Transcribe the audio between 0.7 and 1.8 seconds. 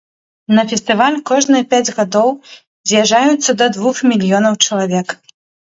фестываль кожныя